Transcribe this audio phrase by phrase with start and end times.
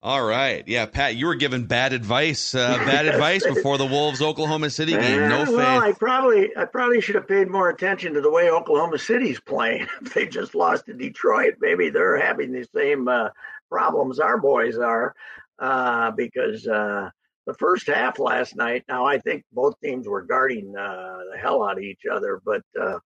[0.00, 2.54] All right, yeah, Pat, you were given bad advice.
[2.54, 5.28] Uh, bad advice before the Wolves Oklahoma City game.
[5.28, 5.56] No faith.
[5.56, 9.40] Well, I probably I probably should have paid more attention to the way Oklahoma City's
[9.40, 9.88] playing.
[10.02, 13.30] If they just lost to Detroit, maybe they're having the same uh,
[13.68, 15.16] problems our boys are.
[15.58, 17.10] Uh, because uh,
[17.46, 21.64] the first half last night, now I think both teams were guarding uh, the hell
[21.64, 23.00] out of each other, but uh,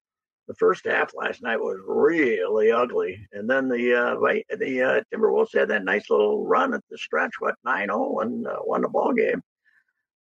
[0.48, 3.26] the first half last night was really ugly.
[3.32, 7.32] And then the uh, the uh, Timberwolves had that nice little run at the stretch,
[7.38, 9.42] what 9-0, and uh, won the ball game.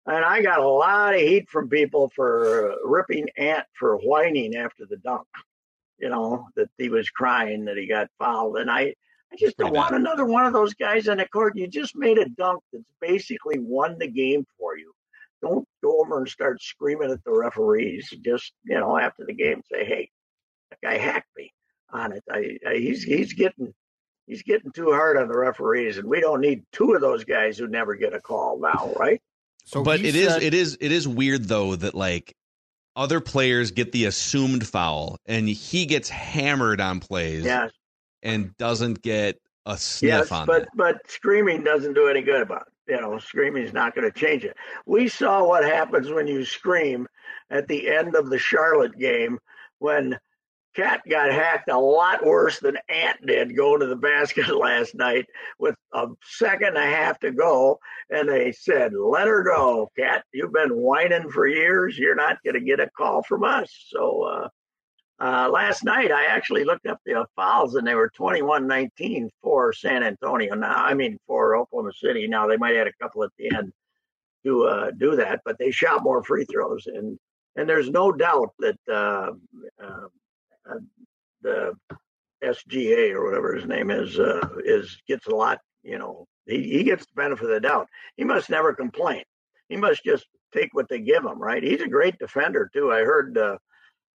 [0.06, 4.86] And I got a lot of heat from people for ripping Ant for whining after
[4.86, 5.26] the dunk.
[5.98, 8.94] You know that he was crying that he got fouled, and I.
[9.32, 11.56] I just don't want another one of those guys on the court.
[11.56, 14.92] You just made a dunk that's basically won the game for you
[15.42, 18.08] don't go over and start screaming at the referees.
[18.24, 20.10] Just you know, after the game, say, "Hey,
[20.82, 21.52] guy hacked me
[21.90, 22.24] on it.
[22.30, 23.72] I, I, he's he's getting
[24.26, 27.58] he's getting too hard on the referees, and we don't need two of those guys
[27.58, 29.20] who never get a call now, right?"
[29.64, 32.34] So, but it said, is it is it is weird though that like
[32.96, 37.70] other players get the assumed foul, and he gets hammered on plays, yes.
[38.22, 40.68] and doesn't get a sniff yes, on but that.
[40.74, 44.18] but screaming doesn't do any good about it you know, screaming is not going to
[44.18, 44.56] change it.
[44.84, 47.06] We saw what happens when you scream
[47.48, 49.38] at the end of the Charlotte game
[49.78, 50.18] when
[50.74, 55.26] Cat got hacked a lot worse than Ant did going to the basket last night
[55.58, 57.78] with a second and a half to go.
[58.10, 60.24] And they said, let her go, Cat.
[60.32, 61.98] You've been whining for years.
[61.98, 63.68] You're not going to get a call from us.
[63.88, 64.48] So, uh,
[65.20, 70.02] uh, last night, I actually looked up the fouls, and they were 21-19 for San
[70.02, 70.54] Antonio.
[70.54, 72.26] Now, I mean, for Oklahoma City.
[72.26, 73.70] Now they might add a couple at the end
[74.46, 77.18] to uh, do that, but they shot more free throws, and
[77.56, 79.32] and there's no doubt that uh,
[79.82, 80.06] uh
[81.42, 81.72] the
[82.42, 85.58] SGA or whatever his name is uh, is gets a lot.
[85.82, 87.88] You know, he, he gets the benefit of the doubt.
[88.16, 89.24] He must never complain.
[89.68, 91.40] He must just take what they give him.
[91.40, 91.62] Right?
[91.62, 92.92] He's a great defender too.
[92.92, 93.56] I heard Uh,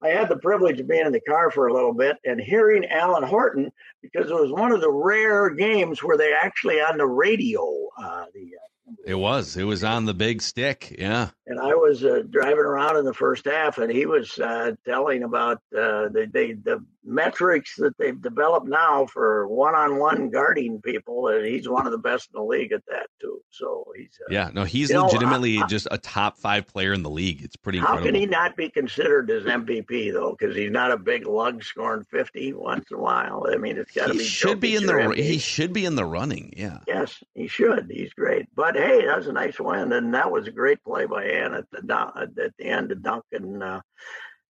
[0.02, 2.84] I had the privilege of being in the car for a little bit and hearing
[2.86, 3.70] Alan Horton
[4.02, 7.62] because it was one of the rare games where they actually on the radio.
[7.96, 8.68] Uh, the uh,
[9.06, 11.30] it was it was on the big stick, yeah.
[11.46, 15.22] And I was uh, driving around in the first half, and he was uh, telling
[15.22, 21.44] about uh, the, the the metrics that they've developed now for one-on-one guarding people, and
[21.44, 23.40] he's one of the best in the league at that too.
[23.50, 27.10] So he's uh, yeah, no, he's legitimately know, just a top five player in the
[27.10, 27.42] league.
[27.42, 27.78] It's pretty.
[27.78, 28.06] How incredible.
[28.06, 30.34] can he not be considered as MVP though?
[30.38, 33.46] Because he's not a big lug scoring fifty once in a while.
[33.50, 34.24] I mean, it's got to be.
[34.24, 35.16] Should be in the MVP.
[35.16, 36.54] he should be in the running.
[36.56, 36.80] Yeah.
[36.86, 37.90] Yes, he should.
[37.90, 38.46] He's great.
[38.54, 41.54] But hey, that was a nice win, and that was a great play by Ant
[41.54, 43.62] at the at the end of Duncan.
[43.62, 43.80] Uh,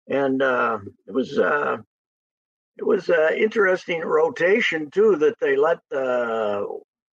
[0.09, 1.77] and uh, it was uh,
[2.77, 6.65] it was an interesting rotation too that they let uh,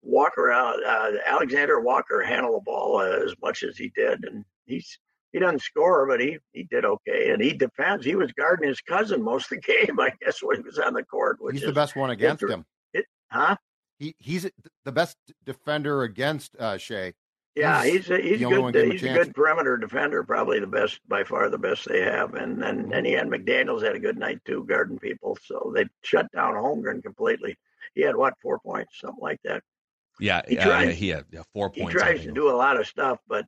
[0.02, 4.98] Walker out, uh, Alexander Walker handle the ball as much as he did, and he's
[5.32, 8.06] he doesn't score, but he he did okay, and he defends.
[8.06, 10.94] He was guarding his cousin most of the game, I guess, when he was on
[10.94, 11.38] the court.
[11.40, 12.66] Which he's the best one against inter- him.
[12.94, 13.56] It, huh?
[14.02, 14.50] He he's
[14.84, 17.14] the best defender against uh, Shai.
[17.56, 18.74] Yeah, he's a, he's good.
[18.74, 22.34] He's a good perimeter defender, probably the best by far the best they have.
[22.34, 25.38] And and and he had McDaniels had a good night too, guarding people.
[25.46, 27.56] So they shut down Holmgren completely.
[27.94, 29.62] He had what four points, something like that.
[30.20, 31.94] Yeah, he, tries, yeah, he had yeah, four points.
[31.94, 33.46] He tries to do a lot of stuff, but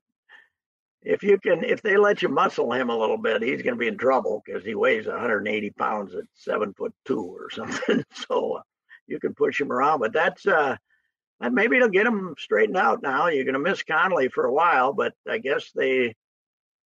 [1.02, 3.80] if you can, if they let you muscle him a little bit, he's going to
[3.80, 8.04] be in trouble because he weighs 180 pounds at seven foot two or something.
[8.14, 8.62] so uh,
[9.08, 10.76] you can push him around, but that's uh
[11.52, 13.28] maybe they'll get him straightened out now.
[13.28, 16.16] You're going to miss Conley for a while, but I guess they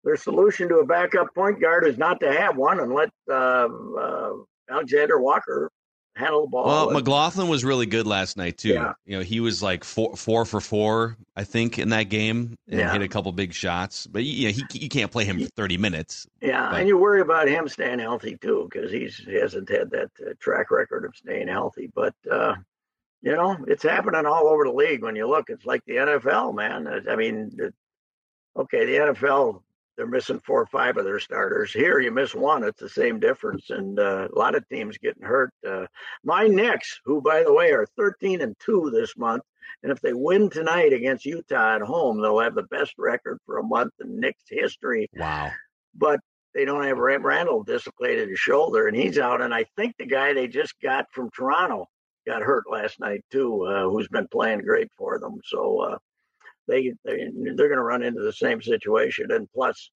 [0.03, 3.67] their solution to a backup point guard is not to have one and let uh,
[3.99, 4.33] uh,
[4.69, 5.71] Alexander Walker
[6.15, 6.65] handle the ball.
[6.65, 8.69] Well, McLaughlin was really good last night too.
[8.69, 8.93] Yeah.
[9.05, 12.79] You know, he was like four four for four, I think, in that game, and
[12.79, 12.91] yeah.
[12.91, 14.07] hit a couple big shots.
[14.07, 16.27] But you know, he you can't play him for thirty minutes.
[16.41, 16.79] Yeah, but.
[16.79, 20.33] and you worry about him staying healthy too because he's he hasn't had that uh,
[20.39, 21.91] track record of staying healthy.
[21.93, 22.55] But uh,
[23.21, 25.03] you know, it's happening all over the league.
[25.03, 26.87] When you look, it's like the NFL, man.
[27.09, 27.57] I mean,
[28.57, 29.61] okay, the NFL
[29.97, 31.71] they're missing four or five of their starters.
[31.71, 35.23] Here, you miss one, it's the same difference, and uh, a lot of teams getting
[35.23, 35.51] hurt.
[35.67, 35.85] Uh,
[36.23, 39.43] my Knicks, who by the way are 13 and two this month,
[39.83, 43.57] and if they win tonight against Utah at home, they'll have the best record for
[43.57, 45.07] a month in Knicks history.
[45.15, 45.51] Wow!
[45.95, 46.19] But
[46.53, 49.41] they don't have Randle dislocated his shoulder, and he's out.
[49.41, 51.87] And I think the guy they just got from Toronto
[52.25, 55.39] got hurt last night too, uh, who's been playing great for them.
[55.43, 55.97] So uh,
[56.67, 59.31] they, they they're going to run into the same situation.
[59.31, 59.91] And plus,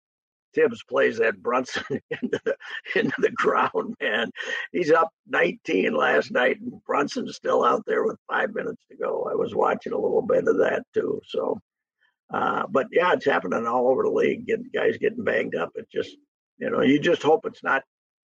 [0.53, 1.83] Thibs plays that Brunson
[2.21, 2.55] into the
[2.95, 4.31] into the ground, man.
[4.71, 9.27] He's up 19 last night, and Brunson's still out there with five minutes to go.
[9.31, 11.21] I was watching a little bit of that too.
[11.27, 11.59] So,
[12.33, 14.47] uh, but yeah, it's happening all over the league.
[14.47, 15.71] Getting guys getting banged up.
[15.75, 16.15] It just
[16.57, 17.83] you know you just hope it's not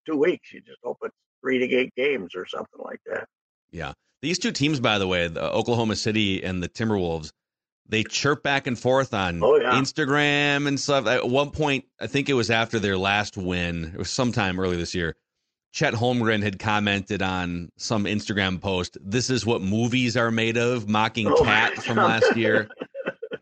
[0.06, 0.52] two weeks.
[0.52, 3.26] You just hope it's three to eight games or something like that.
[3.70, 3.92] Yeah,
[4.22, 7.30] these two teams, by the way, the Oklahoma City and the Timberwolves
[7.88, 9.72] they chirp back and forth on oh, yeah.
[9.72, 11.06] Instagram and stuff.
[11.06, 14.76] At one point, I think it was after their last win, it was sometime early
[14.76, 15.16] this year.
[15.72, 20.88] Chet Holmgren had commented on some Instagram post, "This is what movies are made of,"
[20.88, 22.68] mocking oh, KAT from last year.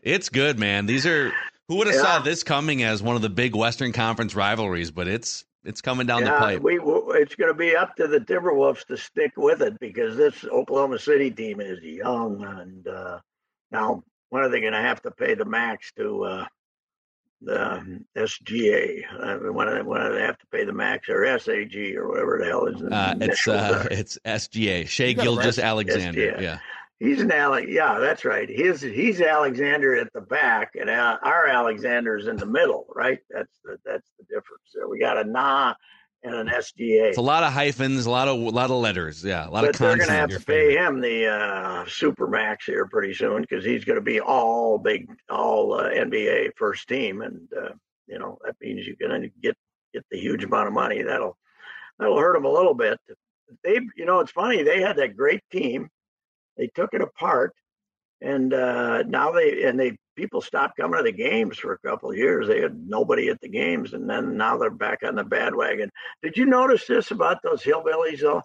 [0.01, 0.85] it's good, man.
[0.85, 1.31] These are
[1.67, 2.01] who would have yeah.
[2.01, 6.05] saw this coming as one of the big Western Conference rivalries, but it's it's coming
[6.05, 6.61] down yeah, the pipe.
[6.61, 10.43] We, it's going to be up to the Timberwolves to stick with it because this
[10.45, 13.19] Oklahoma City team is young and uh,
[13.71, 14.03] now
[14.35, 16.45] when are they going to have to pay the max to uh,
[17.41, 19.03] the SGA?
[19.17, 22.09] Uh, when, are they, when are they have to pay the max or SAG or
[22.09, 22.91] whatever the hell is it?
[22.91, 24.89] Uh, it's uh, it's SGA.
[24.89, 26.19] Shai Gilgeous-Alexander.
[26.19, 26.41] SGA.
[26.41, 26.59] Yeah.
[26.99, 27.67] He's an Alex.
[27.69, 28.49] Yeah, that's right.
[28.49, 32.87] His he's Alexander at the back, and our Alexander's in the middle.
[32.93, 33.19] Right.
[33.29, 34.71] That's the that's the difference.
[34.73, 34.89] There.
[34.89, 35.75] We got a nah
[36.25, 37.09] and an SGA.
[37.09, 39.23] It's a lot of hyphens, a lot of a lot of letters.
[39.23, 39.77] Yeah, a lot but of.
[39.77, 43.63] They're going to have to pay him the uh, super max here pretty soon because
[43.63, 47.69] he's going to be all big, all uh, NBA first team, and uh,
[48.07, 49.55] you know that means you're going to get
[49.93, 51.03] get the huge amount of money.
[51.03, 51.37] That'll
[51.99, 52.99] that'll hurt him a little bit.
[53.63, 54.63] They, you know, it's funny.
[54.63, 55.87] They had that great team.
[56.57, 57.53] They took it apart,
[58.21, 62.09] and uh, now they and they people stopped coming to the games for a couple
[62.09, 62.47] of years.
[62.47, 65.91] They had nobody at the games, and then now they're back on the bandwagon.
[66.23, 68.41] Did you notice this about those hillbillies, though?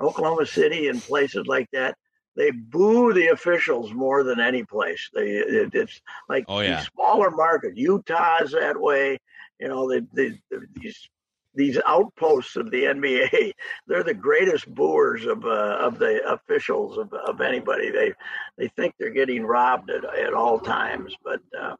[0.00, 1.96] Oklahoma City and places like that,
[2.36, 5.08] they boo the officials more than any place.
[5.14, 6.84] They it, it's like oh, yeah.
[6.94, 7.76] smaller market.
[7.76, 9.18] Utah's that way.
[9.60, 10.38] You know, they, they,
[10.74, 11.08] these
[11.54, 13.52] these outposts of the NBA,
[13.86, 17.90] they're the greatest booers of uh, of the officials of, of anybody.
[17.90, 18.12] They
[18.58, 21.14] they think they're getting robbed at, at all times.
[21.22, 21.76] But uh,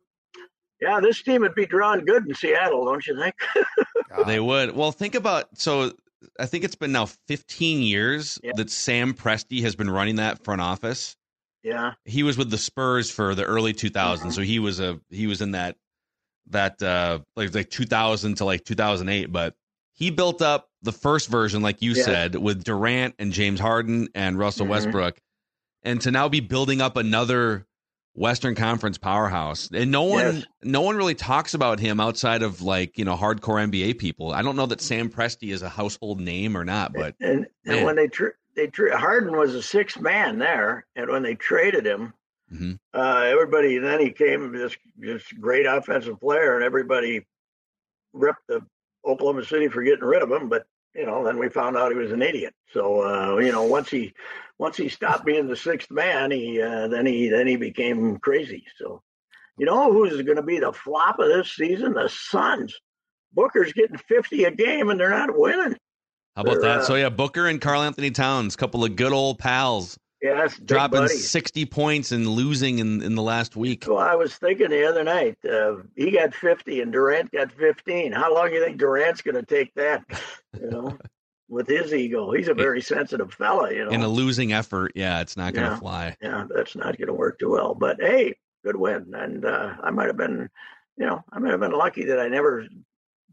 [0.80, 3.34] yeah, this team would be drawn good in Seattle, don't you think?
[4.26, 4.74] they would.
[4.74, 5.92] Well, think about so.
[6.40, 8.52] I think it's been now 15 years yeah.
[8.56, 11.16] that Sam Presti has been running that front office.
[11.62, 14.30] Yeah, he was with the Spurs for the early 2000s, mm-hmm.
[14.30, 15.76] so he was a he was in that
[16.50, 19.54] that uh like like 2000 to like 2008 but
[19.94, 22.04] he built up the first version, like you yeah.
[22.04, 24.72] said, with Durant and James Harden and Russell mm-hmm.
[24.72, 25.18] Westbrook,
[25.82, 27.66] and to now be building up another
[28.14, 29.70] Western Conference powerhouse.
[29.72, 30.46] And no one, yes.
[30.62, 34.32] no one really talks about him outside of like you know hardcore NBA people.
[34.32, 37.84] I don't know that Sam Presti is a household name or not, but and, and
[37.84, 42.12] when they tra- they Harden was a six man there, and when they traded him.
[42.52, 42.72] Mm-hmm.
[42.92, 47.26] Uh, everybody then he came this this great offensive player, and everybody
[48.12, 48.60] ripped the
[49.06, 51.98] Oklahoma City for getting rid of him, but you know, then we found out he
[51.98, 52.54] was an idiot.
[52.72, 54.12] So uh, you know, once he
[54.58, 58.64] once he stopped being the sixth man, he uh, then he then he became crazy.
[58.78, 59.02] So
[59.58, 61.94] you know who's going to be the flop of this season?
[61.94, 62.74] The Suns.
[63.32, 65.76] Booker's getting fifty a game, and they're not winning.
[66.36, 66.84] How about they're, that?
[66.84, 69.98] so uh, yeah, Booker and Karl-Anthony Towns, couple of good old pals.
[70.24, 71.18] Yes, dropping buddy.
[71.18, 73.84] 60 points and losing in, in the last week.
[73.86, 78.10] Well, I was thinking the other night, uh, he got 50 and Durant got 15.
[78.12, 80.02] How long do you think Durant's going to take that?
[80.58, 80.98] You know,
[81.50, 83.70] with his ego, he's a very sensitive fella.
[83.70, 86.16] You know, in a losing effort, yeah, it's not going to yeah, fly.
[86.22, 87.74] Yeah, that's not going to work too well.
[87.74, 90.48] But hey, good win, and uh, I might have been,
[90.96, 92.66] you know, I might have been lucky that I never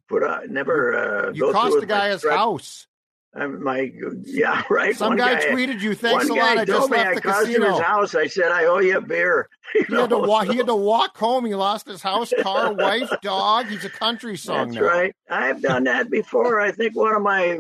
[0.10, 1.30] put a never.
[1.30, 2.86] Uh, you cost the guy his house.
[3.34, 3.90] I'm my
[4.24, 4.96] yeah right.
[4.96, 5.96] Some guy, guy, tweeted you.
[5.96, 6.58] Thanks a lot.
[6.58, 7.72] I just left I the casino.
[7.72, 8.14] his house.
[8.14, 9.50] I said I owe you a beer.
[9.74, 10.48] You he know, had to walk.
[10.48, 10.52] So.
[10.52, 11.46] He had to walk home.
[11.46, 13.68] He lost his house, car, wife, dog.
[13.68, 14.72] He's a country song.
[14.72, 14.86] That's now.
[14.86, 15.16] right.
[15.30, 16.60] I've done that before.
[16.60, 17.60] I think one of my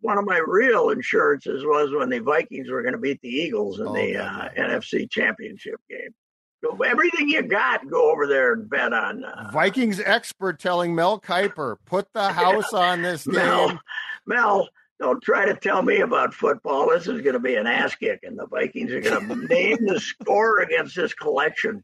[0.00, 3.80] one of my real insurances was when the Vikings were going to beat the Eagles
[3.80, 6.14] in oh, the uh, NFC Championship game.
[6.64, 9.22] So everything you got, go over there and bet on.
[9.22, 13.34] Uh, Vikings expert telling Mel Kiper, put the house on this game.
[13.34, 13.80] Mel,
[14.26, 14.68] Mel
[15.02, 16.88] don't try to tell me about football.
[16.90, 19.78] This is going to be an ass kick, and the Vikings are going to name
[19.84, 21.82] the score against this collection.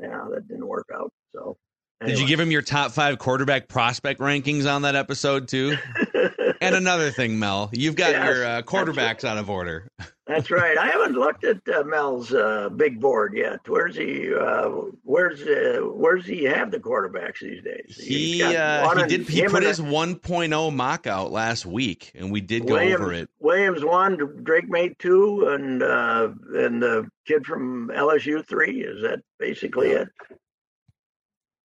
[0.00, 1.12] Yeah, that didn't work out.
[1.34, 1.56] So,
[2.00, 2.14] anyway.
[2.14, 5.76] did you give him your top five quarterback prospect rankings on that episode too?
[6.60, 9.88] and another thing, Mel, you've got yes, your uh, quarterbacks out of order.
[10.28, 10.76] That's right.
[10.76, 13.60] I haven't looked at uh, Mel's uh, big board yet.
[13.66, 14.30] Where's he?
[14.34, 14.68] Uh,
[15.02, 17.98] where's uh, Where's he have the quarterbacks these days?
[17.98, 19.26] He uh, he did.
[19.26, 23.30] He put his 1.0 mock out last week, and we did go Williams, over it.
[23.40, 28.82] Williams one, Drake Maye two, and and the kid from LSU three.
[28.82, 30.08] Is that basically it?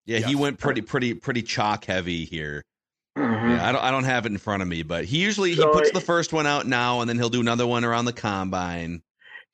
[0.04, 0.28] Yeah, yes.
[0.28, 2.64] he went pretty pretty pretty chalk heavy here.
[3.18, 3.50] Mm-hmm.
[3.50, 5.68] Yeah, I don't I don't have it in front of me, but he usually so
[5.68, 8.12] he puts the first one out now, and then he'll do another one around the
[8.12, 9.02] combine.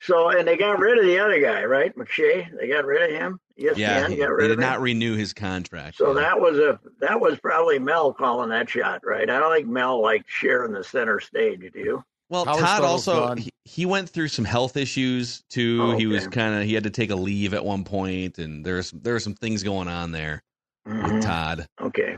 [0.01, 1.97] So and they got rid of the other guy, right?
[1.97, 2.47] McShay.
[2.59, 3.41] They got rid of him.
[3.59, 5.97] ESPN yeah, he, got rid they did not renew his contract.
[5.97, 6.21] So yeah.
[6.21, 9.29] that was a that was probably Mel calling that shot, right?
[9.29, 11.61] I don't think Mel liked sharing the center stage.
[11.73, 12.05] Do you?
[12.29, 15.79] Well, Power Todd also he, he, went through some health issues too.
[15.81, 15.99] Oh, okay.
[15.99, 18.91] He was kind of he had to take a leave at one point, and there's
[18.91, 20.43] there are some things going on there
[20.87, 21.15] mm-hmm.
[21.15, 21.67] with Todd.
[21.81, 22.17] Okay.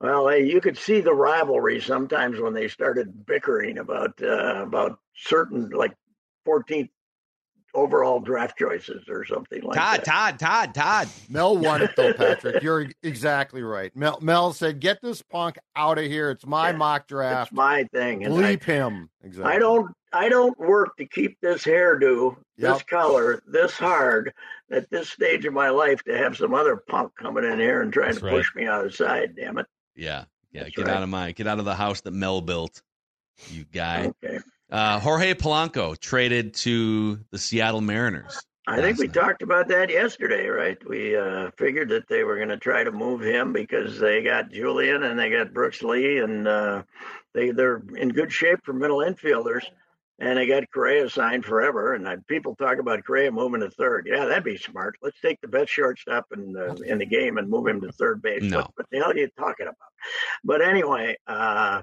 [0.00, 4.98] Well, hey, you could see the rivalry sometimes when they started bickering about uh, about
[5.14, 5.94] certain like
[6.46, 6.90] 14th
[7.74, 10.04] overall draft choices or something like Todd, that.
[10.04, 11.08] Todd, Todd, Todd.
[11.28, 12.62] Mel won it though, Patrick.
[12.62, 13.94] You're exactly right.
[13.96, 16.30] Mel, Mel said, "Get this punk out of here.
[16.30, 17.52] It's my yeah, mock draft.
[17.52, 18.24] It's my thing.
[18.24, 19.10] And Bleep I, him.
[19.22, 19.52] Exactly.
[19.52, 19.90] I don't.
[20.12, 22.74] I don't work to keep this hairdo, yep.
[22.74, 24.32] this color, this hard
[24.70, 27.92] at this stage of my life to have some other punk coming in here and
[27.92, 28.36] trying That's to right.
[28.36, 29.34] push me out of side.
[29.36, 29.66] Damn it.
[29.94, 30.64] Yeah, yeah.
[30.64, 30.96] That's get right.
[30.96, 32.82] out of my get out of the house that Mel built.
[33.50, 34.12] You guy.
[34.24, 34.38] Okay.
[34.70, 38.40] Uh, Jorge Polanco traded to the Seattle Mariners.
[38.66, 39.14] I think we night.
[39.14, 40.78] talked about that yesterday, right?
[40.88, 44.50] We uh, figured that they were going to try to move him because they got
[44.50, 46.82] Julien and they got Brooks Lee, and uh,
[47.34, 49.64] they they're in good shape for middle infielders.
[50.20, 51.94] And they got Correa signed forever.
[51.94, 54.06] And people talk about Correa moving to third.
[54.08, 54.94] Yeah, that'd be smart.
[55.02, 58.22] Let's take the best shortstop in the in the game and move him to third
[58.22, 58.42] base.
[58.42, 58.58] No.
[58.58, 59.76] What, what the hell are you talking about?
[60.44, 61.82] But anyway, uh,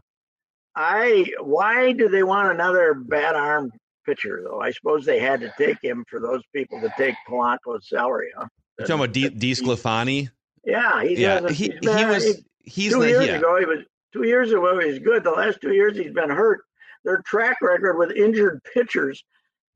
[0.76, 3.72] I why do they want another bad arm
[4.06, 4.62] pitcher though?
[4.62, 8.32] I suppose they had to take him for those people to take Polanco's salary.
[8.38, 8.48] Huh?
[8.80, 10.30] You're talking about D, DeSclafani?
[10.64, 11.50] Yeah, he yeah.
[11.50, 12.42] He, he, he was.
[12.64, 13.38] He's two the, years yeah.
[13.38, 13.60] ago.
[13.60, 13.80] He was
[14.14, 14.80] two years ago.
[14.80, 15.24] He was good.
[15.24, 16.62] The last two years he's been hurt.
[17.04, 19.24] Their track record with injured pitchers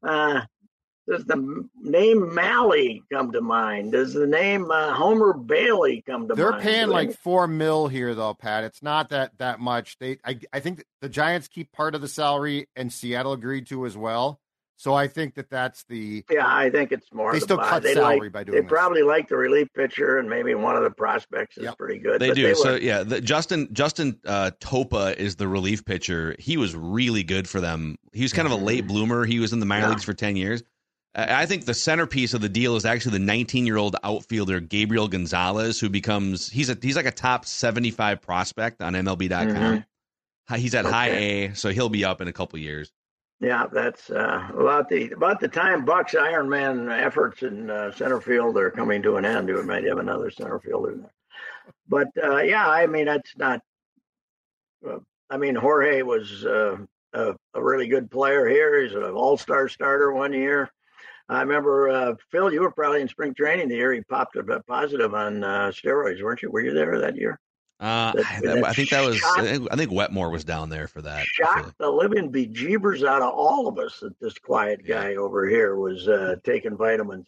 [0.03, 0.41] uh,
[1.08, 3.91] does the name Mahle come to mind?
[3.91, 6.63] Does the name uh, Homer Bailey come to They're mind?
[6.63, 8.63] They're paying like four mil here, though, Pat.
[8.63, 10.00] It's not that that much.
[10.00, 13.86] They, I, I think the Giants keep part of the salary, and Seattle agreed to
[13.86, 14.39] as well.
[14.77, 16.25] So I think that that's the.
[16.29, 17.32] Yeah, I think it's more.
[17.32, 18.55] They still cut they salary like, by doing.
[18.55, 18.70] They this.
[18.70, 21.77] probably like the relief pitcher, and maybe one of the prospects is yep.
[21.77, 22.20] pretty good.
[22.20, 22.44] They do.
[22.44, 26.36] They so yeah, the, Justin Justin uh, Topa is the relief pitcher.
[26.39, 27.98] He was really good for them.
[28.12, 28.88] He was kind of a late mm-hmm.
[28.88, 29.25] bloomer.
[29.25, 29.91] He was in the minor yeah.
[29.91, 30.62] leagues for ten years.
[31.17, 35.08] I think the centerpiece of the deal is actually the 19 year old outfielder Gabriel
[35.08, 39.55] Gonzalez, who becomes he's a he's like a top 75 prospect on MLB.com.
[39.55, 40.55] Mm-hmm.
[40.55, 40.94] He's at okay.
[40.94, 42.91] high A, so he'll be up in a couple years.
[43.42, 48.58] Yeah, that's uh, about the about the time Buck's Ironman efforts in uh, center field
[48.58, 49.54] are coming to an end.
[49.54, 51.13] We might have another center fielder there,
[51.89, 53.60] but uh, yeah, I mean that's not.
[54.88, 55.00] Uh,
[55.30, 56.77] I mean Jorge was uh,
[57.13, 58.82] a, a, really good player here.
[58.82, 60.72] He's an All Star starter one year.
[61.27, 62.54] I remember uh, Phil.
[62.54, 65.42] You were probably in spring training the year he popped a positive on
[65.74, 66.51] steroids, weren't you?
[66.51, 67.38] Were you there that year?
[67.79, 69.17] Uh, that, I think that was.
[69.17, 71.25] Shot, I think Wetmore was down there for that.
[71.25, 75.17] Shocked the living bejeebers out of all of us that this quiet guy yeah.
[75.17, 77.27] over here was uh, taking vitamins,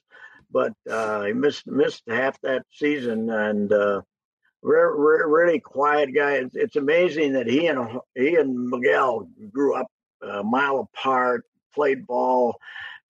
[0.49, 4.01] but uh, he missed missed half that season and uh,
[4.61, 6.33] re- re- really quiet guy.
[6.35, 9.87] It's, it's, amazing that he and he and Miguel grew up
[10.21, 11.43] a mile apart,
[11.75, 12.57] played ball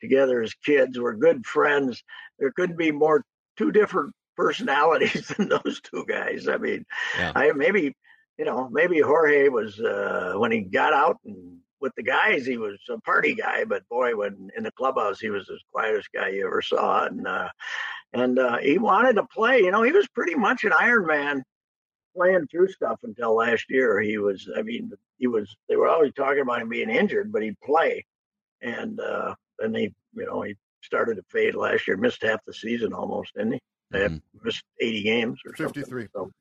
[0.01, 2.03] together as kids, were good friends.
[2.39, 3.23] There couldn't be more
[3.57, 6.47] two different personalities than those two guys.
[6.47, 6.85] I mean,
[7.17, 7.33] yeah.
[7.35, 7.95] I maybe
[8.37, 12.57] you know maybe Jorge was uh, when he got out and with the guys he
[12.57, 16.29] was a party guy, but boy, when in the clubhouse he was the quietest guy
[16.29, 17.49] you ever saw, and uh,
[18.13, 19.59] and uh, he wanted to play.
[19.59, 21.43] You know, he was pretty much an Iron Man
[22.15, 24.01] playing through stuff until last year.
[24.01, 25.55] He was, I mean, he was.
[25.69, 28.05] They were always talking about him being injured, but he'd play,
[28.61, 31.97] and uh, then he, you know, he started to fade last year.
[31.97, 33.59] Missed half the season almost, didn't he?
[33.91, 34.45] They have mm-hmm.
[34.45, 36.07] missed 80 games or 53.
[36.13, 36.31] So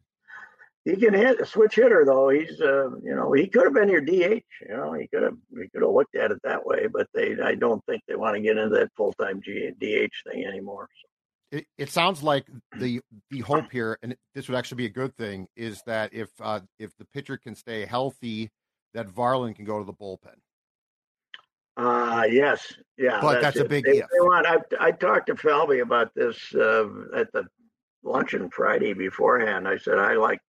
[0.87, 2.29] he can hit a switch hitter though.
[2.29, 4.45] He's uh, you know he could have been your DH.
[4.69, 7.37] You know he could have he could have looked at it that way, but they
[7.43, 10.89] I don't think they want to get into that full time DH thing anymore.
[11.03, 11.59] So.
[11.59, 12.47] It, it sounds like
[12.79, 13.01] the
[13.31, 16.61] the hope here, and this would actually be a good thing, is that if uh,
[16.79, 18.51] if the pitcher can stay healthy,
[18.95, 20.37] that Varland can go to the bullpen.
[21.77, 23.19] Uh, yes, yeah.
[23.21, 24.07] But that's, that's a big they, if.
[24.11, 27.45] They want, I, I talked to Falvey about this uh, at the
[28.03, 29.69] luncheon Friday beforehand.
[29.69, 30.41] I said, I like,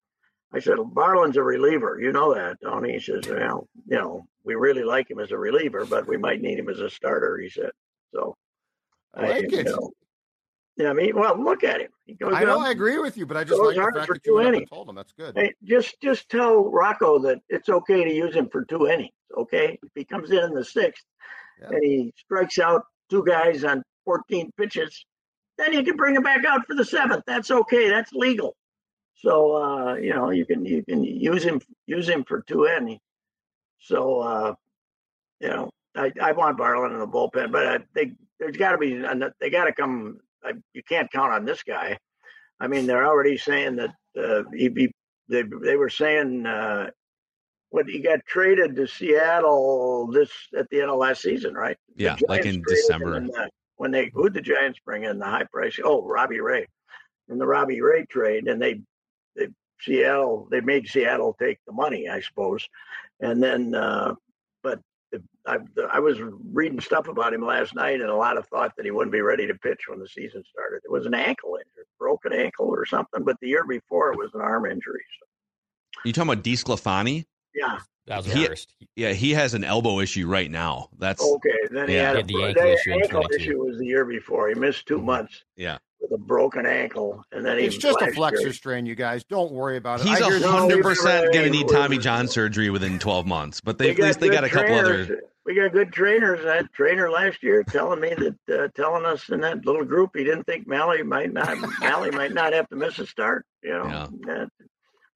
[0.54, 2.00] I said, Varland's a reliever.
[2.00, 2.94] You know that, Tony.
[2.94, 6.42] He says, well, you know, we really like him as a reliever, but we might
[6.42, 7.72] need him as a starter, he said.
[8.14, 8.38] So,
[9.14, 9.52] I like I, it.
[9.52, 9.92] You know,
[10.78, 11.90] yeah, I mean, well, look at him.
[12.06, 14.26] He goes I know, I agree with you, but I just like the fact that
[14.26, 14.96] you told him.
[14.96, 15.36] That's good.
[15.36, 19.12] Hey, just just tell Rocco that it's okay to use him for two innings.
[19.36, 21.04] Okay, if he comes in in the sixth
[21.62, 21.70] yeah.
[21.70, 25.06] and he strikes out two guys on 14 pitches,
[25.58, 27.24] then you can bring him back out for the seventh.
[27.26, 27.90] That's okay.
[27.90, 28.56] That's legal.
[29.16, 33.00] So uh, you know you can you can use him use him for two in.
[33.80, 34.54] So uh,
[35.40, 38.78] you know I, I want Varland in the bullpen, but I, they there's got to
[38.78, 39.04] be
[39.40, 40.20] they got to come.
[40.44, 41.98] I, you can't count on this guy.
[42.60, 44.92] I mean, they're already saying that uh, he be,
[45.28, 46.92] they they were saying uh,
[47.70, 51.78] when he got traded to Seattle this at the end of last season, right?
[51.96, 53.20] Yeah, like in December.
[53.20, 55.80] The, when they who the Giants bring in the high price?
[55.84, 56.68] Oh, Robbie Ray,
[57.30, 58.82] in the Robbie Ray trade, and they
[59.36, 59.48] they
[59.82, 62.68] Seattle they made Seattle take the money, I suppose,
[63.20, 64.16] and then uh,
[64.64, 64.80] but
[65.46, 65.58] I,
[65.92, 66.18] I was
[66.52, 69.22] reading stuff about him last night, and a lot of thought that he wouldn't be
[69.22, 70.82] ready to pitch when the season started.
[70.84, 74.32] It was an ankle injury, broken ankle or something, but the year before it was
[74.34, 75.04] an arm injury.
[75.20, 76.02] So.
[76.04, 77.26] You talking about DeSclafani?
[77.58, 78.74] Yeah, that was he, first.
[78.96, 80.90] Yeah, he has an elbow issue right now.
[80.98, 81.50] That's okay.
[81.72, 82.10] Then he yeah.
[82.10, 84.48] had, a, the ankle, issue, ankle issue was the year before.
[84.50, 85.44] He missed two months.
[85.56, 88.54] Yeah, with a broken ankle, and then it's just a flexor year.
[88.54, 88.86] strain.
[88.86, 90.08] You guys don't worry about it.
[90.08, 93.98] He's hundred percent going to need Tommy John surgery within twelve months, but they, at
[93.98, 95.10] least they got a couple trainers.
[95.10, 95.22] other.
[95.46, 96.44] We got good trainers.
[96.44, 100.26] That trainer last year telling me that, uh, telling us in that little group, he
[100.26, 103.46] didn't think Mahle might not, Mahle might not have to miss a start.
[103.64, 104.46] You know, yeah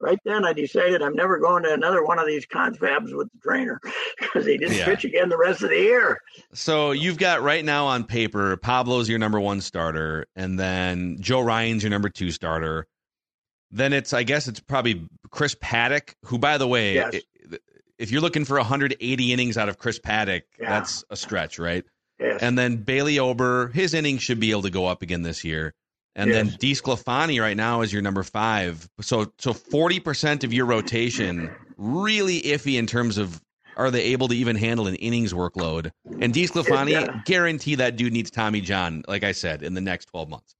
[0.01, 3.39] right then I decided I'm never going to another one of these confabs with the
[3.41, 3.79] trainer
[4.20, 4.86] because he didn't yeah.
[4.86, 6.20] pitch again the rest of the year.
[6.53, 11.41] So you've got right now on paper Pablo's your number one starter, and then Joe
[11.41, 12.88] Ryan's your number two starter.
[13.72, 17.15] Then it's I guess it's probably Chris Paddack, who by the way, yes.
[17.98, 20.70] if you're looking for 180 innings out of Chris Paddack, yeah.
[20.70, 21.86] that's a stretch, right?
[22.20, 22.41] Yes.
[22.41, 25.74] And then Bailey Ober, his innings should be able to go up again this year.
[26.15, 26.36] And yes.
[26.36, 28.89] then DeSclafani right now is your number five.
[29.00, 33.41] So so forty percent of your rotation really iffy in terms of
[33.77, 35.91] are they able to even handle an innings workload?
[36.20, 37.22] And DeSclafani, yeah.
[37.25, 40.56] guarantee that dude needs Tommy John, like I said, in the next twelve months.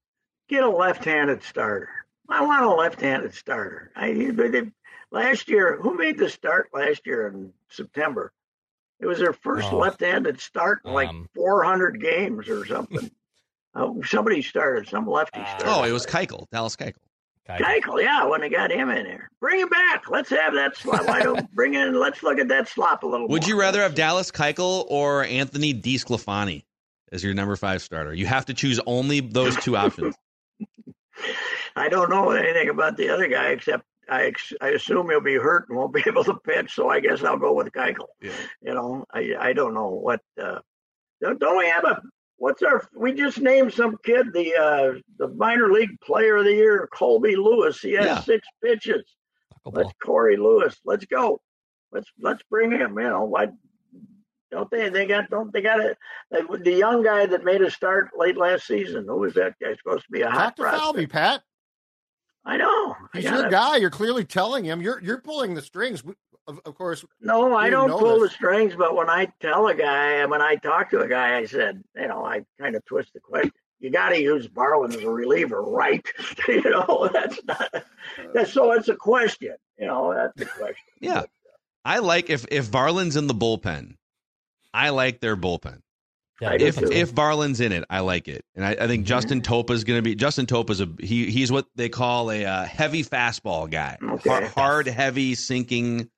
[0.48, 1.90] Get a left-handed starter.
[2.30, 3.92] I want a left-handed starter.
[3.96, 4.72] I they,
[5.12, 8.32] last year, who made the start last year in September?
[9.02, 13.12] It was their first oh, left-handed start in like um, 400 games or something.
[13.74, 14.88] Oh, somebody started.
[14.88, 15.68] Some lefty uh, started.
[15.68, 16.94] Oh, it was Keuchel, Dallas Keuchel.
[17.50, 19.30] Keuchel, yeah, when they got him in there.
[19.40, 20.10] Bring him back.
[20.10, 21.08] Let's have that slop.
[21.08, 22.00] Why don't bring in?
[22.00, 23.28] Let's look at that slop a little.
[23.28, 23.34] Bit?
[23.34, 23.50] Would more.
[23.50, 26.64] you rather have Dallas Keuchel or Anthony DeSclafani
[27.12, 28.14] as your number five starter?
[28.14, 30.16] You have to choose only those two options.
[31.76, 35.70] I don't know anything about the other guy except I I assume he'll be hurt
[35.70, 36.74] and won't be able to pitch.
[36.74, 38.08] So I guess I'll go with Keuchel.
[38.22, 38.32] Yeah.
[38.62, 40.22] You know, I I don't know what.
[40.42, 40.60] Uh,
[41.22, 42.02] don't we have a
[42.42, 46.54] what's our we just named some kid the uh the minor league player of the
[46.54, 47.80] year colby lewis.
[47.80, 48.22] He has yeah.
[48.22, 49.04] six pitches.
[49.64, 50.76] Let's Cory Lewis.
[50.84, 51.40] Let's go.
[51.92, 53.50] Let's let's bring him you know why
[54.50, 55.98] don't they they got don't they got it?
[56.32, 60.06] The young guy that made a start late last season who was that guy supposed
[60.06, 61.44] to be a hot Talk to Falvey, pat.
[62.44, 62.96] I know.
[63.14, 63.76] He's your guy.
[63.76, 64.82] You're clearly telling him.
[64.82, 66.04] You're you're pulling the strings
[66.48, 67.06] of, of course.
[67.20, 68.30] No, I don't pull this.
[68.30, 71.38] the strings, but when I tell a guy and when I talk to a guy,
[71.38, 73.52] I said, you know, I kind of twist the question.
[73.80, 76.06] You got to use Varland as a reliever, right?
[76.48, 77.84] you know, that's not.
[78.34, 78.72] That's so.
[78.74, 79.56] It's a question.
[79.78, 80.76] You know, that's the question.
[81.00, 81.24] Yeah,
[81.84, 83.96] I like if if Varland's in the bullpen.
[84.74, 85.82] I like their bullpen.
[86.40, 89.06] Yeah, if if Varland's in it, I like it, and I, I think mm-hmm.
[89.06, 92.32] Justin Topa is going to be Justin Topa is a he he's what they call
[92.32, 94.30] a uh, heavy fastball guy, okay.
[94.30, 96.10] hard, hard, heavy, sinking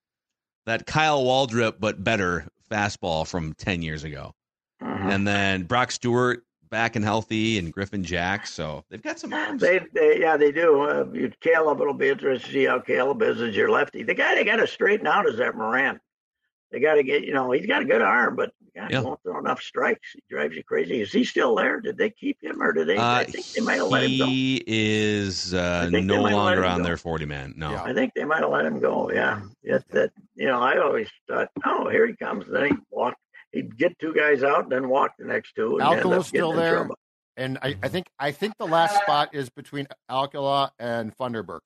[0.65, 4.34] that Kyle Waldrop, but better fastball from 10 years ago.
[4.82, 5.10] Uh-huh.
[5.10, 8.52] And then Brock Stewart back and healthy and Griffin Jax.
[8.52, 9.62] So they've got some arms.
[9.62, 10.82] They, they yeah, they do.
[10.82, 11.06] Uh,
[11.39, 14.04] Caleb, it'll be interesting to see how Caleb is as your lefty.
[14.04, 15.99] The guy they got to straighten out is that Moran.
[16.71, 19.01] They got to get, you know, he's got a good arm, but God, yeah.
[19.01, 20.13] won't throw enough strikes.
[20.13, 21.01] He drives you crazy.
[21.01, 21.79] Is he still there?
[21.79, 22.97] Did they keep him, or did they?
[22.97, 24.25] Uh, I think they might have let him go.
[24.25, 27.53] He is uh, no longer on their forty man.
[27.55, 27.83] No, yeah.
[27.83, 29.12] I think they might have let him go.
[29.12, 32.45] Yeah, that, that you know, I always thought, oh, here he comes.
[32.49, 33.17] Then he walked.
[33.51, 35.79] He'd get two guys out, and then walk the next two.
[35.79, 36.97] Alcala's still there, trouble.
[37.38, 41.59] and I, I, think I think the last spot is between Alcala and Funderburk.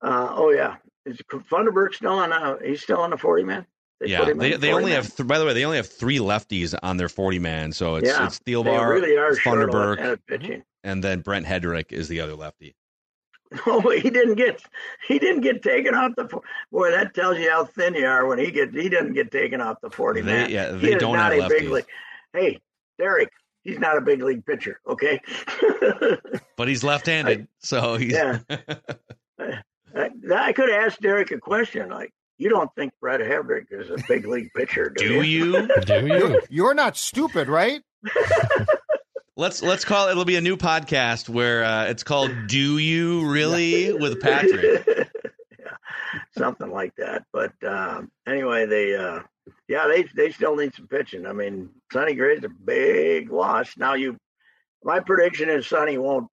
[0.00, 1.18] Uh, oh yeah, is
[1.50, 2.30] Funderburk still on?
[2.30, 3.66] A, he's still on the forty man.
[4.00, 5.02] They yeah, they, they only man.
[5.02, 5.16] have.
[5.16, 7.72] Th- by the way, they only have three lefties on their forty man.
[7.72, 12.34] So it's yeah, it's Thielbar, really Funderburk, mm-hmm, and then Brent Headrick is the other
[12.34, 12.74] lefty.
[13.52, 14.62] No, oh, he didn't get
[15.06, 16.24] he didn't get taken off the
[16.72, 16.90] boy.
[16.90, 19.80] That tells you how thin you are when he gets he doesn't get taken off
[19.80, 20.50] the forty they, man.
[20.50, 21.48] Yeah, they he don't have lefties.
[21.48, 21.86] Big league.
[22.32, 22.60] Hey,
[22.98, 23.30] Derek,
[23.62, 24.80] he's not a big league pitcher.
[24.86, 25.20] Okay,
[26.56, 28.38] but he's left-handed, I, so he's yeah.
[29.38, 33.96] I, I could ask Derek a question like, you don't think Brett Headrick is a
[34.08, 35.68] big league pitcher, do, do you?
[35.86, 36.40] do you?
[36.50, 37.82] You're not stupid, right?
[39.36, 40.12] Let's let's call it.
[40.12, 44.86] It'll be a new podcast where uh, it's called "Do You Really" with Patrick.
[45.58, 45.76] yeah,
[46.38, 47.24] something like that.
[47.32, 49.22] But um, anyway, they uh,
[49.66, 51.26] yeah they they still need some pitching.
[51.26, 53.76] I mean, Sonny Gray's a big loss.
[53.76, 54.16] Now you,
[54.84, 56.28] my prediction is Sonny won't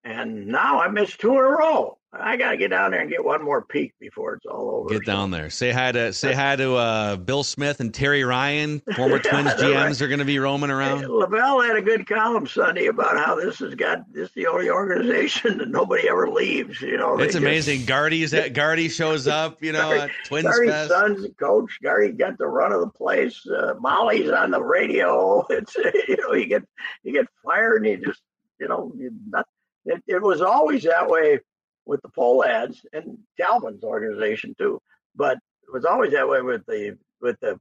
[0.03, 1.97] and now I missed two in a row.
[2.13, 4.89] I got to get down there and get one more peek before it's all over.
[4.89, 5.49] Get down there.
[5.49, 10.01] Say hi to say hi to uh, Bill Smith and Terry Ryan, former Twins GMs,
[10.01, 11.01] are going to be roaming around.
[11.01, 14.35] Hey, La Velle had a good column Sunday about how this has got this is
[14.35, 16.81] the only organization that nobody ever leaves.
[16.81, 17.79] You know, it's amazing.
[17.79, 19.61] Just, Gardy's at Gardy shows up.
[19.61, 20.89] You know, Gardy, Twins Gardy's Fest.
[20.89, 21.77] son's coach.
[21.83, 23.45] Gardy got the run of the place.
[23.45, 25.45] Uh, Molly's on the radio.
[25.49, 26.63] It's you know you get
[27.03, 28.21] you get fired and you just
[28.59, 28.93] you know
[29.29, 29.45] not,
[29.87, 31.39] it, it was always that way
[31.85, 34.79] with the Pohlads and Calvin's organization too.
[35.15, 37.59] But it was always that way with the with the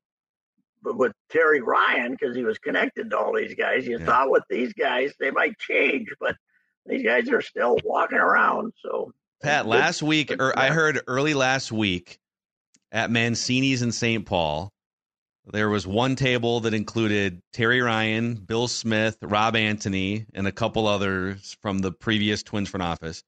[0.83, 3.87] with Terry Ryan because he was connected to all these guys.
[3.87, 4.05] You yeah.
[4.05, 6.37] thought with these guys they might change, but
[6.85, 8.73] these guys are still walking around.
[8.83, 9.13] So
[9.43, 12.19] Pat, last week or er, I heard early last week
[12.93, 14.25] at Mancini's in St.
[14.27, 14.73] Paul,
[15.53, 20.87] there was one table that included Terry Ryan, Bill Smith, Rob Anthony, and a couple
[20.87, 23.23] others from the previous Twins front office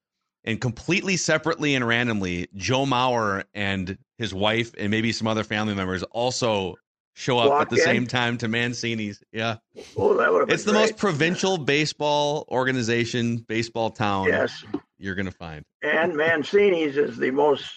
[0.45, 5.75] and completely separately and randomly, Joe Mauer and his wife and maybe some other family
[5.75, 6.77] members also
[7.15, 7.83] show up Walk at the in.
[7.83, 9.23] same time to Mancini's.
[9.33, 9.57] Yeah.
[9.97, 10.81] Oh, that It's the great.
[10.81, 14.65] most provincial baseball organization, baseball town yes.
[14.99, 15.65] you're going to find.
[15.83, 17.71] And Mancini's is the most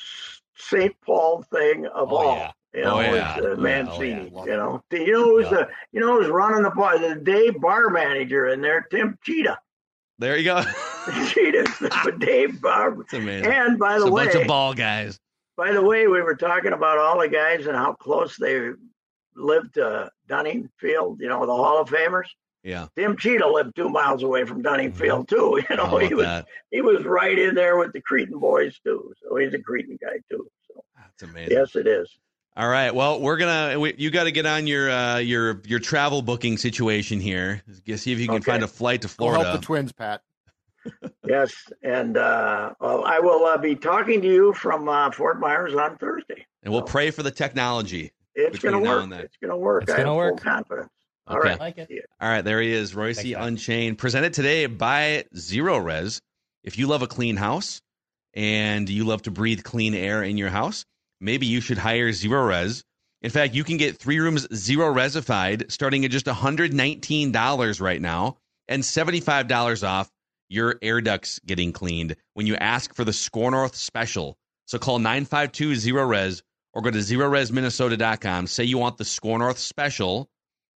[0.56, 0.96] St.
[1.06, 2.36] Paul thing of oh, all.
[2.38, 2.52] Yeah.
[2.74, 3.38] You know, oh, yeah.
[3.38, 4.32] it's uh, Mancini.
[4.34, 4.52] Oh, yeah.
[4.52, 5.50] You know, you know who's yeah.
[5.50, 9.60] the you know who's running the bar, the day bar manager in there, Tim Cheetah.
[10.20, 10.64] There you go.
[11.28, 13.02] Cheetahs, the Dave Barb.
[13.02, 13.52] It's amazing.
[13.52, 15.20] And by the it's a way, bunch of ball guys.
[15.58, 18.70] By the way, we were talking about all the guys and how close they
[19.36, 21.20] lived to Dunning Field.
[21.20, 22.28] You know, the Hall of Famers.
[22.64, 22.88] Yeah.
[22.96, 25.00] Tim Cheetah lived two miles away from Dunning mm-hmm.
[25.00, 25.60] Field too.
[25.70, 26.46] You know, he was that?
[26.70, 29.14] he was right in there with the Cretin boys too.
[29.22, 30.48] So he's a Cretin guy too.
[30.68, 31.58] So that's amazing.
[31.58, 32.16] Yes, it is.
[32.58, 32.94] All right.
[32.94, 33.80] Well, we're gonna.
[33.80, 37.62] We, you got to get on your uh, your your travel booking situation here.
[37.96, 38.52] See if you can okay.
[38.52, 39.46] find a flight to Florida.
[39.46, 40.22] help the Twins, Pat.
[41.28, 45.76] yes, and uh, well, I will uh, be talking to you from uh, Fort Myers
[45.76, 46.46] on Thursday.
[46.64, 46.92] And we'll so.
[46.92, 48.12] pray for the technology.
[48.36, 49.12] It's going to work.
[49.12, 49.84] It's going to work.
[49.84, 50.42] It's I have work.
[50.42, 50.90] full confidence.
[51.28, 51.50] All okay.
[51.50, 51.60] right.
[51.60, 51.80] Like
[52.20, 52.42] All right.
[52.42, 56.20] There he is, Reusse Unchained, presented today by Zerorez.
[56.64, 57.82] If you love a clean house
[58.34, 60.86] and you love to breathe clean air in your house
[61.22, 62.84] maybe you should hire Zero Res.
[63.22, 68.38] In fact, you can get three rooms zero resified starting at just $119 right now
[68.68, 70.10] and $75 off
[70.50, 74.38] your air ducts getting cleaned when you ask for the Score North special.
[74.66, 78.48] So call 952 Res or go to zerorezminnesota.com.
[78.48, 80.30] Say you want the Score North special,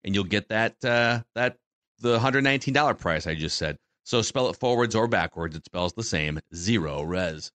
[0.05, 1.57] and you'll get that uh, that
[2.01, 3.79] the $119 price I just said.
[4.05, 6.41] So spell it forwards or backwards, it spells the same.
[6.55, 7.51] Zero res.